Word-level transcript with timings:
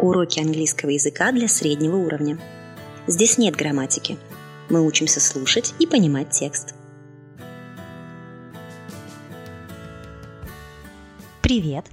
Уроки 0.00 0.38
английского 0.38 0.90
языка 0.90 1.32
для 1.32 1.48
среднего 1.48 1.96
уровня. 1.96 2.38
Здесь 3.08 3.36
нет 3.36 3.56
грамматики. 3.56 4.16
Мы 4.70 4.86
учимся 4.86 5.18
слушать 5.18 5.74
и 5.80 5.88
понимать 5.88 6.30
текст. 6.30 6.74
Привет! 11.42 11.84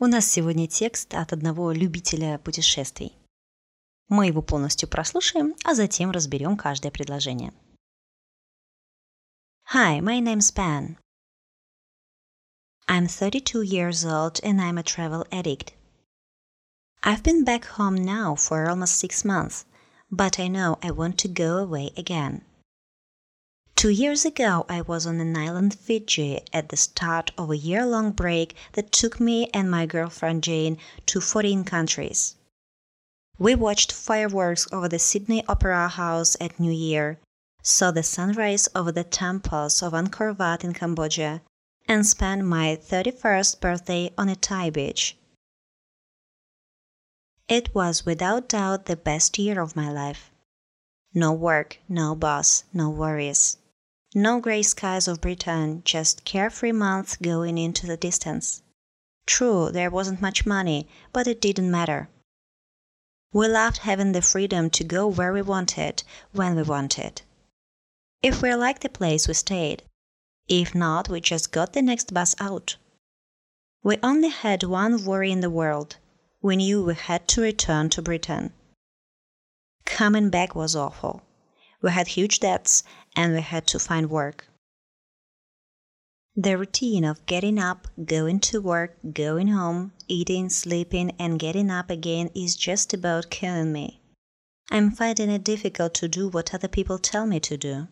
У 0.00 0.06
нас 0.06 0.26
сегодня 0.26 0.66
текст 0.66 1.14
от 1.14 1.32
одного 1.32 1.70
любителя 1.70 2.38
путешествий. 2.38 3.12
Мы 4.08 4.26
его 4.26 4.42
полностью 4.42 4.88
прослушаем, 4.88 5.54
а 5.64 5.74
затем 5.74 6.10
разберем 6.10 6.56
каждое 6.56 6.90
предложение. 6.90 7.52
Hi, 9.72 10.00
my 10.00 10.20
name's 10.20 10.52
Ben. 10.52 10.96
I'm 12.88 13.06
32 13.06 13.62
years 13.62 14.04
old 14.04 14.40
and 14.42 14.60
I'm 14.60 14.78
a 14.78 14.82
travel 14.82 15.24
addict. 15.30 15.74
I've 17.06 17.22
been 17.22 17.44
back 17.44 17.66
home 17.66 17.96
now 17.96 18.34
for 18.34 18.66
almost 18.66 18.94
six 18.94 19.26
months, 19.26 19.66
but 20.10 20.40
I 20.40 20.48
know 20.48 20.78
I 20.82 20.90
want 20.90 21.18
to 21.18 21.28
go 21.28 21.58
away 21.58 21.92
again. 21.98 22.40
Two 23.76 23.90
years 23.90 24.24
ago, 24.24 24.64
I 24.70 24.80
was 24.80 25.04
on 25.04 25.20
an 25.20 25.36
island 25.36 25.74
Fiji 25.74 26.40
at 26.50 26.70
the 26.70 26.78
start 26.78 27.30
of 27.36 27.50
a 27.50 27.58
year 27.58 27.84
long 27.84 28.12
break 28.12 28.56
that 28.72 28.90
took 28.90 29.20
me 29.20 29.50
and 29.52 29.70
my 29.70 29.84
girlfriend 29.84 30.44
Jane 30.44 30.78
to 31.04 31.20
14 31.20 31.64
countries. 31.64 32.36
We 33.38 33.54
watched 33.54 33.92
fireworks 33.92 34.66
over 34.72 34.88
the 34.88 34.98
Sydney 34.98 35.44
Opera 35.46 35.88
House 35.88 36.38
at 36.40 36.58
New 36.58 36.72
Year, 36.72 37.18
saw 37.62 37.90
the 37.90 38.02
sunrise 38.02 38.66
over 38.74 38.90
the 38.90 39.04
temples 39.04 39.82
of 39.82 39.92
Angkor 39.92 40.38
Wat 40.38 40.64
in 40.64 40.72
Cambodia, 40.72 41.42
and 41.86 42.06
spent 42.06 42.46
my 42.46 42.78
31st 42.82 43.60
birthday 43.60 44.10
on 44.16 44.30
a 44.30 44.36
Thai 44.36 44.70
beach. 44.70 45.18
It 47.48 47.74
was 47.74 48.06
without 48.06 48.48
doubt 48.48 48.86
the 48.86 48.96
best 48.96 49.38
year 49.38 49.60
of 49.60 49.76
my 49.76 49.92
life. 49.92 50.30
No 51.12 51.30
work, 51.30 51.78
no 51.90 52.14
boss, 52.14 52.64
no 52.72 52.88
worries. 52.88 53.58
No 54.14 54.40
grey 54.40 54.62
skies 54.62 55.06
of 55.06 55.20
Britain, 55.20 55.82
just 55.84 56.24
carefree 56.24 56.72
months 56.72 57.16
going 57.16 57.58
into 57.58 57.86
the 57.86 57.98
distance. 57.98 58.62
True, 59.26 59.70
there 59.70 59.90
wasn't 59.90 60.22
much 60.22 60.46
money, 60.46 60.88
but 61.12 61.26
it 61.26 61.42
didn't 61.42 61.70
matter. 61.70 62.08
We 63.30 63.46
loved 63.48 63.78
having 63.78 64.12
the 64.12 64.22
freedom 64.22 64.70
to 64.70 64.84
go 64.84 65.06
where 65.06 65.32
we 65.32 65.42
wanted, 65.42 66.02
when 66.32 66.56
we 66.56 66.62
wanted. 66.62 67.20
If 68.22 68.40
we 68.40 68.54
liked 68.54 68.80
the 68.80 68.88
place, 68.88 69.28
we 69.28 69.34
stayed. 69.34 69.82
If 70.48 70.74
not, 70.74 71.10
we 71.10 71.20
just 71.20 71.52
got 71.52 71.74
the 71.74 71.82
next 71.82 72.14
bus 72.14 72.34
out. 72.40 72.76
We 73.82 73.98
only 74.02 74.30
had 74.30 74.62
one 74.62 75.04
worry 75.04 75.30
in 75.30 75.40
the 75.40 75.50
world 75.50 75.96
we 76.44 76.56
knew 76.56 76.84
we 76.84 76.94
had 76.94 77.26
to 77.26 77.40
return 77.40 77.88
to 77.88 78.02
Britain. 78.02 78.52
Coming 79.86 80.28
back 80.28 80.54
was 80.54 80.76
awful. 80.76 81.22
We 81.80 81.90
had 81.90 82.06
huge 82.06 82.38
debts 82.38 82.84
and 83.16 83.32
we 83.32 83.40
had 83.40 83.66
to 83.68 83.78
find 83.78 84.10
work. 84.10 84.46
The 86.36 86.58
routine 86.58 87.02
of 87.02 87.24
getting 87.24 87.58
up, 87.58 87.88
going 88.04 88.40
to 88.40 88.60
work, 88.60 88.94
going 89.14 89.48
home, 89.48 89.92
eating, 90.06 90.50
sleeping, 90.50 91.12
and 91.18 91.38
getting 91.38 91.70
up 91.70 91.88
again 91.88 92.28
is 92.34 92.56
just 92.56 92.92
about 92.92 93.30
killing 93.30 93.72
me. 93.72 94.02
I'm 94.70 94.90
finding 94.90 95.30
it 95.30 95.44
difficult 95.44 95.94
to 95.94 96.08
do 96.08 96.28
what 96.28 96.52
other 96.52 96.68
people 96.68 96.98
tell 96.98 97.24
me 97.24 97.40
to 97.40 97.56
do. 97.56 97.88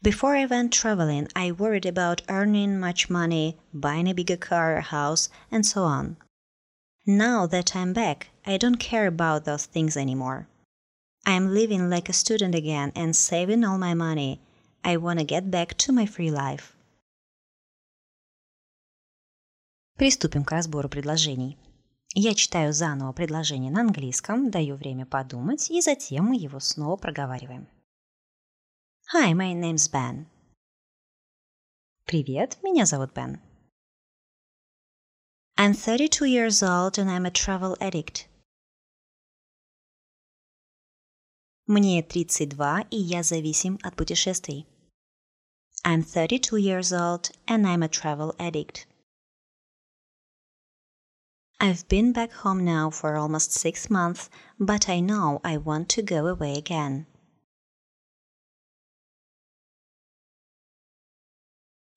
Before 0.00 0.36
I 0.36 0.46
went 0.46 0.72
traveling, 0.72 1.26
I 1.34 1.50
worried 1.50 1.86
about 1.86 2.22
earning 2.28 2.78
much 2.78 3.10
money, 3.10 3.58
buying 3.74 4.06
a 4.06 4.14
bigger 4.14 4.36
car, 4.36 4.76
a 4.76 4.80
house, 4.80 5.28
and 5.50 5.66
so 5.66 5.82
on. 5.82 6.18
Now 7.05 7.47
that 7.47 7.75
I'm 7.75 7.93
back, 7.93 8.29
I 8.45 8.57
don't 8.57 8.79
care 8.79 9.07
about 9.07 9.45
those 9.45 9.65
things 9.65 9.97
anymore. 9.97 10.47
I'm 11.25 11.53
living 11.53 11.89
like 11.89 12.09
a 12.09 12.13
student 12.13 12.55
again 12.55 12.91
and 12.95 13.15
saving 13.15 13.63
all 13.63 13.77
my 13.77 13.93
money. 13.93 14.39
I 14.83 14.97
want 14.97 15.19
to 15.19 15.25
get 15.25 15.51
back 15.51 15.77
to 15.79 15.91
my 15.91 16.05
free 16.05 16.31
life. 16.31 16.75
Приступим 19.97 20.43
к 20.43 20.51
разбору 20.51 20.89
предложений. 20.89 21.57
Я 22.13 22.33
читаю 22.33 22.73
заново 22.73 23.13
предложение 23.13 23.71
на 23.71 23.81
английском, 23.81 24.49
даю 24.49 24.75
время 24.75 25.05
подумать, 25.05 25.69
и 25.69 25.79
затем 25.81 26.25
мы 26.25 26.35
его 26.35 26.59
снова 26.59 26.97
проговариваем. 26.97 27.67
Hi, 29.13 29.33
my 29.33 29.53
name's 29.53 29.89
Ben. 29.91 30.25
Привет, 32.05 32.57
меня 32.63 32.85
зовут 32.85 33.13
Бен. 33.13 33.39
I'm 35.57 35.73
32 35.73 36.25
years 36.25 36.63
old 36.63 36.97
and 36.97 37.09
I'm 37.09 37.25
a 37.25 37.31
travel 37.31 37.77
addict. 37.79 38.27
Мне 41.67 42.01
32 42.01 42.87
и 42.89 42.97
я 42.97 43.23
зависим 43.23 43.79
от 43.83 43.95
путешествий. 43.95 44.65
I'm 45.83 46.03
32 46.03 46.57
years 46.57 46.91
old 46.91 47.31
and 47.47 47.65
I'm 47.65 47.83
a 47.83 47.87
travel 47.87 48.35
addict. 48.39 48.85
I've 51.59 51.87
been 51.87 52.11
back 52.11 52.31
home 52.31 52.65
now 52.65 52.89
for 52.89 53.15
almost 53.15 53.51
six 53.51 53.87
months, 53.87 54.29
but 54.59 54.89
I 54.89 54.99
know 54.99 55.39
I 55.43 55.57
want 55.57 55.89
to 55.89 56.01
go 56.01 56.25
away 56.25 56.57
again. 56.57 57.05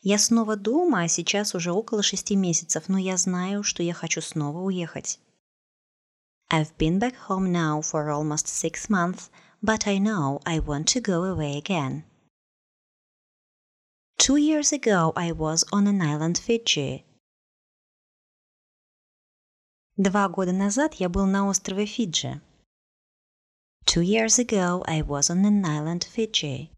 Я 0.01 0.17
снова 0.17 0.55
дома, 0.55 1.03
а 1.03 1.07
сейчас 1.09 1.55
уже 1.55 1.71
около 1.71 2.03
шести 2.03 2.35
месяцев, 2.35 2.87
но 2.87 2.97
я 2.97 3.17
знаю, 3.17 3.63
что 3.63 3.83
я 3.83 3.93
хочу 3.93 4.21
снова 4.21 4.59
уехать. 4.59 5.19
I've 6.49 6.75
been 6.77 6.99
back 6.99 7.15
home 7.27 7.51
now 7.51 7.81
for 7.81 8.09
almost 8.09 8.47
six 8.47 8.89
months, 8.89 9.29
but 9.61 9.85
I 9.85 9.99
know 9.99 10.41
I 10.45 10.59
want 10.59 10.87
to 10.93 11.01
go 11.01 11.23
away 11.23 11.57
again. 11.57 12.03
Two 14.17 14.37
years 14.37 14.71
ago 14.71 15.11
I 15.15 15.31
was 15.31 15.65
on 15.71 15.87
an 15.87 16.01
island 16.01 16.37
Fiji. 16.37 17.03
Два 19.97 20.29
года 20.29 20.53
назад 20.53 20.93
я 20.95 21.09
был 21.09 21.25
на 21.25 21.47
острове 21.49 21.85
Фиджи. 21.85 22.41
Two 23.85 24.01
years 24.01 24.39
ago 24.39 24.81
I 24.87 25.01
was 25.01 25.29
on 25.29 25.45
an 25.45 25.65
island 25.65 26.05
Fiji 26.05 26.71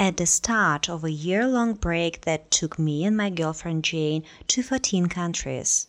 at 0.00 0.16
the 0.16 0.24
start 0.24 0.88
of 0.88 1.04
a 1.04 1.10
year 1.10 1.46
long 1.46 1.74
break 1.74 2.22
that 2.22 2.50
took 2.50 2.78
me 2.78 3.04
and 3.04 3.14
my 3.14 3.28
girlfriend 3.28 3.84
Jane 3.84 4.24
to 4.48 4.62
14 4.62 5.10
countries. 5.10 5.88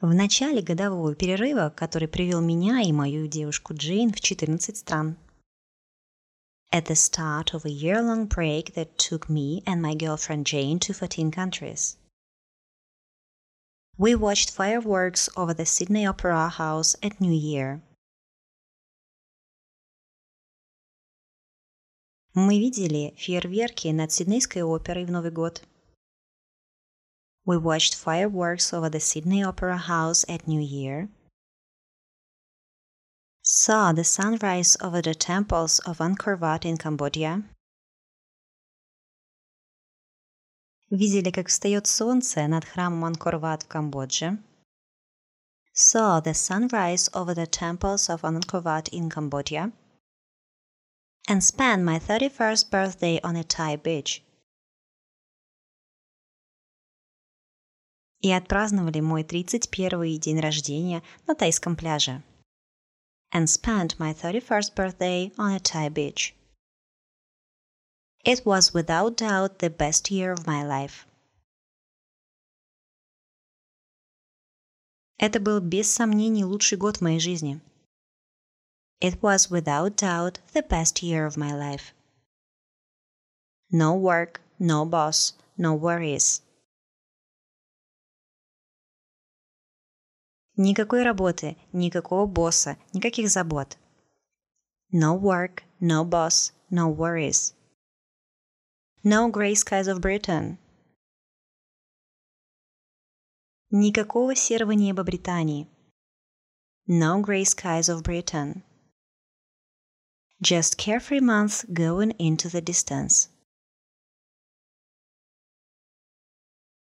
В 0.00 0.14
начале 0.14 0.62
годового 0.62 1.16
перерыва, 1.16 1.72
который 1.74 2.06
привел 2.06 2.40
меня 2.40 2.82
и 2.82 2.92
мою 2.92 3.26
девушку 3.26 3.74
Джейн 3.74 4.12
в 4.12 4.20
14 4.20 4.76
стран. 4.76 5.16
At 6.70 6.84
the 6.84 6.94
start 6.94 7.52
of 7.52 7.64
a 7.64 7.70
year 7.70 8.00
long 8.00 8.26
break 8.26 8.74
that 8.74 8.98
took 8.98 9.28
me 9.28 9.64
and 9.66 9.82
my 9.82 9.94
girlfriend 9.94 10.46
Jane 10.46 10.78
to 10.80 10.92
14 10.92 11.32
countries. 11.32 11.96
We 13.98 14.14
watched 14.14 14.50
fireworks 14.50 15.28
over 15.36 15.52
the 15.52 15.66
Sydney 15.66 16.06
Opera 16.06 16.48
House 16.48 16.94
at 17.02 17.20
New 17.20 17.32
Year. 17.32 17.80
Мы 22.34 22.58
видели 22.58 23.14
фейерверки 23.16 23.88
над 23.88 24.12
Сиднейской 24.12 24.62
оперой 24.62 25.06
в 25.06 25.10
Новый 25.10 25.30
год. 25.30 25.62
We 27.46 27.58
watched 27.58 27.94
fireworks 27.94 28.74
over 28.74 28.90
the 28.90 29.00
Sydney 29.00 29.42
Opera 29.42 29.78
House 29.78 30.24
at 30.28 30.46
New 30.46 30.60
Year. 30.60 31.08
Saw 33.42 33.92
the 33.92 34.04
sunrise 34.04 34.76
over 34.82 35.00
the 35.00 35.14
temples 35.14 35.78
of 35.86 35.98
Angkor 35.98 36.38
Wat 36.38 36.66
in 36.66 36.76
Cambodia. 36.76 37.42
Видели, 40.90 41.30
как 41.30 41.48
встает 41.48 41.86
солнце 41.86 42.46
над 42.46 42.64
храмом 42.64 43.04
Анкор-Ват 43.06 43.62
в 43.62 43.68
Камбодже. 43.68 44.38
Saw 45.72 46.20
the 46.22 46.34
sunrise 46.34 47.08
over 47.14 47.34
the 47.34 47.46
temples 47.46 48.08
of 48.08 48.22
Angkor 48.22 48.62
Wat 48.62 48.88
in 48.92 49.08
Cambodia 49.08 49.72
and 51.28 51.42
spent 51.42 51.82
my 51.82 51.98
31st 51.98 52.70
birthday 52.70 53.20
on 53.22 53.36
a 53.36 53.44
Thai 53.44 53.76
beach. 53.76 54.22
И 58.22 58.32
отпраздновали 58.32 59.00
мой 59.00 59.22
31 59.22 60.18
день 60.18 60.40
рождения 60.40 61.02
на 61.26 61.34
тайском 61.34 61.76
пляже. 61.76 62.22
And 63.32 63.48
spent 63.48 63.98
my 63.98 64.14
31st 64.14 64.74
birthday 64.74 65.32
on 65.36 65.52
a 65.52 65.60
Thai 65.60 65.88
beach. 65.90 66.34
It 68.24 68.44
was 68.44 68.72
without 68.72 69.16
doubt 69.16 69.58
the 69.58 69.70
best 69.70 70.10
year 70.10 70.32
of 70.32 70.46
my 70.46 70.64
life. 70.64 71.06
Это 75.18 75.40
был 75.40 75.60
без 75.60 75.92
сомнений 75.92 76.44
лучший 76.44 76.76
год 76.76 76.98
в 76.98 77.00
моей 77.00 77.20
жизни. 77.20 77.60
It 79.00 79.22
was 79.22 79.50
without 79.50 79.96
doubt 79.96 80.38
the 80.52 80.62
best 80.62 81.02
year 81.02 81.26
of 81.26 81.36
my 81.36 81.52
life. 81.52 81.92
No 83.70 83.94
work, 83.94 84.40
no 84.58 84.86
boss, 84.86 85.34
no 85.58 85.74
worries. 85.74 86.40
Никакой 90.56 91.02
работы, 91.04 91.56
никакого 91.74 92.26
босса, 92.26 92.78
никаких 92.94 93.28
забот. 93.28 93.76
No 94.90 95.14
work, 95.14 95.64
no 95.80 96.04
boss, 96.04 96.52
no 96.70 96.88
worries. 96.88 97.52
No 99.04 99.28
grey 99.28 99.54
skies 99.54 99.88
of 99.88 100.00
Britain. 100.00 100.58
Никакого 103.70 104.34
серого 104.34 104.72
неба 104.72 105.04
Британии. 105.04 105.68
No 106.86 107.20
grey 107.20 107.44
skies 107.44 107.90
of 107.90 108.02
Britain. 108.02 108.62
Just 110.42 110.76
carefree 110.76 111.20
months 111.20 111.64
going 111.72 112.12
into 112.18 112.48
the 112.48 112.60
distance. 112.60 113.28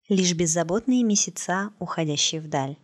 Лишь 0.08 0.34
беззаботные 0.34 1.02
месяца, 1.02 1.72
уходящие 1.78 2.40
вдаль. 2.40 2.76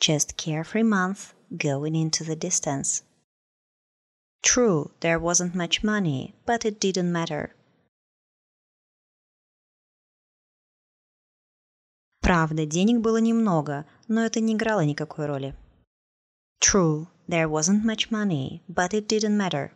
Just 0.00 0.36
carefree 0.36 0.82
months 0.82 1.34
going 1.50 1.94
into 1.94 2.24
the 2.24 2.36
distance. 2.36 3.02
True, 4.42 4.92
there 5.00 5.18
wasn't 5.18 5.54
much 5.54 5.82
money, 5.82 6.34
but 6.46 6.64
it 6.64 6.80
didn't 6.80 7.12
matter. 7.12 7.54
Правда, 12.20 12.66
денег 12.66 13.00
было 13.00 13.18
немного, 13.18 13.86
но 14.06 14.24
это 14.24 14.40
не 14.40 14.54
играло 14.54 14.84
никакой 14.84 15.26
роли. 15.26 15.56
True, 16.60 17.06
there 17.28 17.48
wasn't 17.48 17.84
much 17.84 18.10
money, 18.10 18.62
but 18.68 18.94
it 18.94 19.08
didn't 19.08 19.36
matter. 19.36 19.72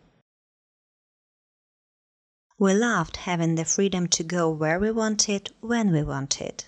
We 2.59 2.75
loved 2.75 3.17
having 3.17 3.57
the 3.57 3.65
freedom 3.65 4.07
to 4.09 4.23
go 4.23 4.49
where 4.49 4.79
we 4.79 4.91
wanted, 4.91 5.51
when 5.61 5.91
we 5.93 6.03
wanted. 6.03 6.65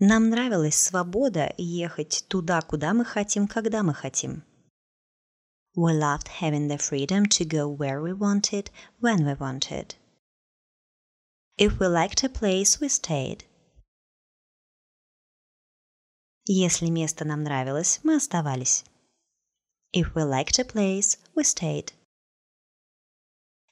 Нам 0.00 0.28
нравилась 0.28 0.76
свобода 0.76 1.54
ехать 1.56 2.24
туда, 2.28 2.60
куда 2.62 2.92
мы 2.92 3.04
хотим, 3.04 3.46
когда 3.46 3.82
мы 3.82 3.94
хотим. 3.94 4.42
We 5.76 5.92
loved 5.92 6.28
having 6.28 6.68
the 6.68 6.78
freedom 6.78 7.26
to 7.26 7.44
go 7.44 7.68
where 7.68 8.00
we 8.00 8.12
wanted, 8.12 8.70
when 9.00 9.24
we 9.24 9.34
wanted. 9.34 9.96
If 11.56 11.80
we 11.80 11.86
liked 11.88 12.22
a 12.22 12.28
place, 12.28 12.80
we 12.80 12.88
stayed. 12.88 13.44
Если 16.48 16.88
место 16.88 17.24
нам 17.24 17.42
нравилось, 17.42 18.00
мы 18.02 18.16
оставались. 18.16 18.84
If 19.92 20.14
we 20.14 20.24
liked 20.24 20.58
a 20.58 20.64
place, 20.64 21.18
we 21.34 21.44
stayed. 21.44 21.92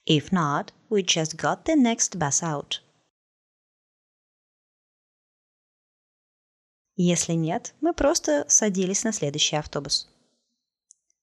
If 0.05 0.31
not, 0.31 0.71
we 0.89 1.03
just 1.03 1.37
got 1.37 1.65
the 1.65 1.75
next 1.75 2.17
bus 2.17 2.41
out. 2.41 2.81
Если 6.95 7.33
нет, 7.33 7.73
мы 7.81 7.93
просто 7.93 8.45
садились 8.47 9.03
на 9.03 9.11
следующий 9.11 9.55
автобус. 9.55 10.07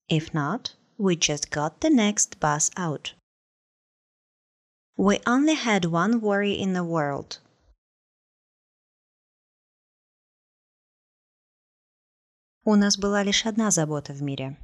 If 0.09 0.33
not, 0.33 0.75
we 0.99 1.17
just 1.17 1.51
got 1.51 1.81
the 1.81 1.91
next 1.91 2.39
bus 2.41 2.71
out. 2.77 3.15
We 4.97 5.21
only 5.27 5.55
had 5.55 5.87
one 5.87 6.21
worry 6.21 6.53
in 6.53 6.73
the 6.73 6.85
world. 6.85 7.39
У 12.65 12.77
нас 12.77 12.99
была 12.99 13.23
лишь 13.23 13.47
одна 13.47 13.71
забота 13.71 14.13
в 14.13 14.23
мире. 14.23 14.59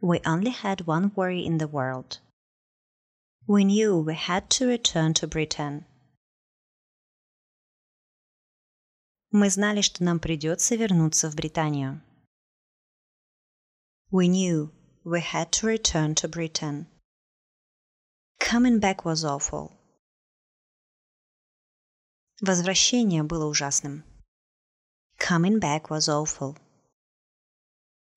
We 0.00 0.20
only 0.24 0.52
had 0.52 0.86
one 0.86 1.12
worry 1.14 1.44
in 1.44 1.58
the 1.58 1.66
world. 1.66 2.20
We 3.46 3.64
knew 3.64 3.96
we 3.98 4.14
had 4.14 4.48
to 4.50 4.66
return 4.66 5.14
to 5.14 5.26
Britain. 5.26 5.86
Мы 9.30 9.50
знали, 9.50 9.80
что 9.80 10.04
нам 10.04 10.20
придется 10.20 10.76
вернуться 10.76 11.30
в 11.30 11.34
Британию. 11.34 12.00
We 14.10 14.28
knew 14.28 14.70
we 15.04 15.20
had 15.20 15.50
to 15.52 15.66
return 15.66 16.14
to 16.16 16.28
Britain. 16.28 16.86
Coming 18.38 18.78
back 18.78 19.04
was 19.04 19.24
awful. 19.24 19.72
Возвращение 22.40 23.22
было 23.22 23.46
ужасным. 23.46 24.04
Coming 25.18 25.58
back 25.58 25.90
was 25.90 26.08
awful. 26.08 26.56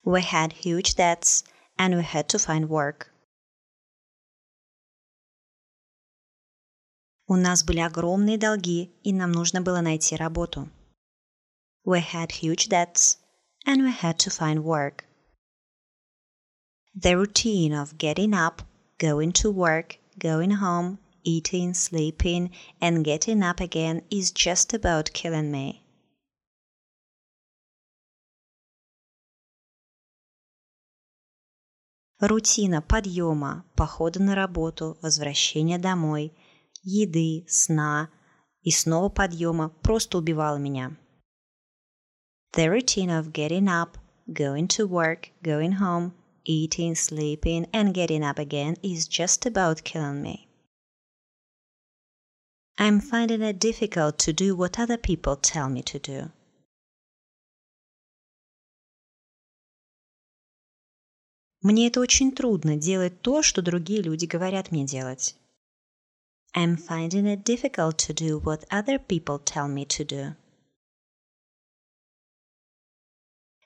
We 0.05 0.21
had 0.21 0.53
huge 0.53 0.95
debts 0.95 1.43
and 1.77 1.95
we 1.95 2.03
had 2.03 2.27
to 2.29 2.39
find 2.39 2.69
work. 2.69 3.11
У 7.27 7.35
нас 7.35 7.63
были 7.63 7.79
огромные 7.79 8.37
долги, 8.37 8.91
и 9.03 9.13
нам 9.13 9.31
нужно 9.31 9.61
было 9.61 9.81
найти 9.81 10.15
работу. 10.15 10.69
We 11.85 12.01
had 12.01 12.31
huge 12.31 12.67
debts 12.67 13.17
and 13.65 13.83
we 13.83 13.91
had 13.91 14.17
to 14.19 14.29
find 14.29 14.63
work. 14.63 15.05
The 16.93 17.15
routine 17.15 17.73
of 17.73 17.97
getting 17.97 18.33
up, 18.33 18.63
going 18.97 19.31
to 19.33 19.49
work, 19.49 19.97
going 20.19 20.51
home, 20.51 20.99
eating, 21.23 21.73
sleeping, 21.73 22.51
and 22.81 23.05
getting 23.05 23.41
up 23.41 23.61
again 23.61 24.01
is 24.09 24.31
just 24.31 24.73
about 24.73 25.13
killing 25.13 25.51
me. 25.51 25.83
Рутина 32.21 32.81
подъема, 32.81 33.63
похода 33.75 34.19
на 34.19 34.35
работу, 34.35 34.95
возвращения 35.01 35.79
домой, 35.79 36.31
еды, 36.83 37.45
сна 37.47 38.09
и 38.63 38.71
снова 38.71 39.09
подъема 39.09 39.69
просто 39.83 40.17
убивала 40.17 40.59
меня. 40.59 40.91
The 42.53 42.69
routine 42.69 43.09
of 43.09 43.31
getting 43.31 43.67
up, 43.67 43.97
going 44.33 44.67
to 44.67 44.85
work, 44.87 45.31
going 45.43 45.73
home, 45.79 46.11
eating, 46.45 46.95
sleeping, 46.95 47.65
and 47.73 47.93
getting 47.93 48.23
up 48.23 48.39
again 48.39 48.75
is 48.83 49.07
just 49.07 49.45
about 49.45 49.83
killing 49.83 50.21
me. 50.21 50.47
I'm 52.77 52.99
finding 52.99 53.41
it 53.41 53.59
difficult 53.59 54.17
to 54.19 54.33
do 54.33 54.55
what 54.55 54.79
other 54.79 54.97
people 54.97 55.35
tell 55.35 55.69
me 55.69 55.81
to 55.83 55.99
do. 55.99 56.31
Мне 61.66 61.88
это 61.88 61.98
очень 61.98 62.30
трудно 62.30 62.76
делать 62.76 63.22
то, 63.22 63.42
что 63.42 63.60
другие 63.60 64.00
люди 64.00 64.24
говорят 64.24 64.70
мне 64.70 64.84
делать. 64.84 65.34
I'm 66.54 66.76
finding 66.76 67.26
it 67.26 67.42
difficult 67.42 67.96
to 68.06 68.14
do 68.14 68.38
what 68.38 68.64
other 68.70 69.00
people 69.00 69.40
tell 69.40 69.66
me 69.66 69.84
to 69.84 70.04
do. 70.04 70.36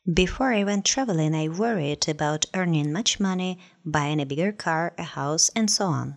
Before 0.07 0.51
I 0.51 0.65
went 0.65 0.87
traveling, 0.87 1.35
I 1.35 1.49
worried 1.49 2.09
about 2.09 2.47
earning 2.55 2.91
much 2.91 3.21
money, 3.21 3.59
buying 3.85 4.19
a 4.19 4.25
bigger 4.25 4.53
car, 4.53 4.95
a 4.97 5.05
house, 5.05 5.51
and 5.55 5.71
so 5.71 5.85
on. 5.85 6.17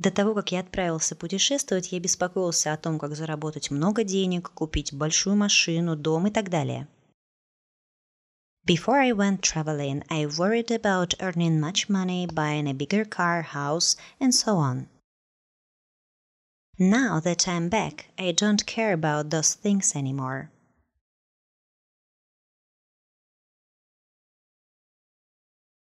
До 0.00 0.10
того, 0.10 0.34
как 0.34 0.50
я 0.50 0.60
отправился 0.60 1.14
путешествовать, 1.14 1.92
я 1.92 2.00
беспокоился 2.00 2.72
о 2.72 2.78
том, 2.78 2.98
как 2.98 3.14
заработать 3.14 3.70
много 3.70 4.02
денег, 4.02 4.50
купить 4.50 4.94
большую 4.94 5.36
машину, 5.36 5.94
дом 5.94 6.26
и 6.26 6.30
так 6.30 6.48
далее. 6.48 6.88
Before 8.66 8.98
I 8.98 9.12
went 9.12 9.42
traveling, 9.42 10.02
I 10.08 10.24
worried 10.24 10.70
about 10.70 11.20
earning 11.20 11.60
much 11.60 11.90
money, 11.90 12.26
buying 12.26 12.66
a 12.66 12.72
bigger 12.72 13.04
car, 13.04 13.42
house, 13.42 13.98
and 14.18 14.32
so 14.32 14.56
on. 14.56 14.88
Now 16.78 17.20
that 17.20 17.46
I'm 17.46 17.68
back, 17.68 18.06
I 18.16 18.32
don't 18.32 18.64
care 18.64 18.94
about 18.94 19.28
those 19.28 19.54
things 19.54 19.94
anymore. 19.94 20.48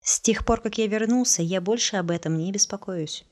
С 0.00 0.18
тех 0.22 0.46
пор, 0.46 0.62
как 0.62 0.78
я 0.78 0.86
вернулся, 0.86 1.42
я 1.42 1.60
больше 1.60 1.96
об 1.96 2.10
этом 2.10 2.38
не 2.38 2.50
беспокоюсь. 2.50 3.27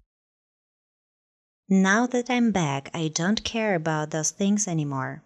Now 1.70 2.06
that 2.08 2.30
I'm 2.30 2.52
back, 2.52 2.90
I 2.94 3.08
don't 3.08 3.44
care 3.44 3.76
about 3.76 4.12
those 4.12 4.32
things 4.32 4.68
anymore. 4.68 5.24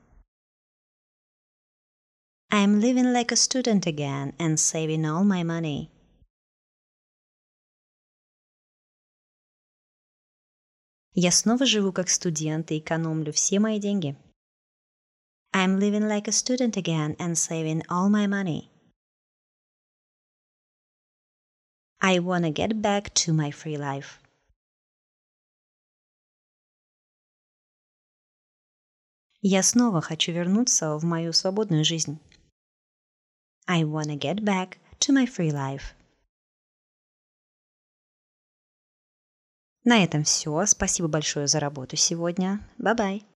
I'm 2.52 2.80
living 2.80 3.12
like 3.12 3.32
a 3.32 3.36
student 3.36 3.88
again 3.88 4.34
and 4.38 4.60
saving 4.60 5.06
all 5.06 5.24
my 5.24 5.44
money. 5.44 5.90
Я 11.18 11.32
снова 11.32 11.66
живу 11.66 11.92
как 11.94 12.10
студент 12.10 12.72
и 12.72 12.80
экономлю 12.80 13.32
все 13.32 13.60
мои 13.60 13.80
деньги. 13.80 14.16
I'm 15.54 15.80
living 15.80 16.08
like 16.08 16.28
a 16.28 16.32
student 16.32 16.78
again 16.78 17.16
and 17.18 17.38
saving 17.38 17.82
all 17.90 18.10
my 18.10 18.28
money. 18.28 18.70
I 22.02 22.20
wanna 22.20 22.52
get 22.52 22.82
back 22.82 23.14
to 23.16 23.34
my 23.34 23.50
free 23.50 23.78
life. 23.78 24.20
Я 29.43 29.63
снова 29.63 30.03
хочу 30.03 30.33
вернуться 30.33 30.97
в 30.97 31.05
мою 31.05 31.33
свободную 31.33 31.85
жизнь. 31.85 32.19
I 33.67 33.85
wanna 33.85 34.19
get 34.19 34.41
back 34.41 34.77
to 34.99 35.15
my 35.15 35.27
free 35.27 35.51
life. 35.51 35.95
На 39.85 40.05
этом 40.05 40.25
все. 40.25 40.67
Спасибо 40.67 41.09
большое 41.09 41.47
за 41.47 41.59
работу 41.59 41.97
сегодня. 41.97 42.61
Бай-бай. 42.77 43.30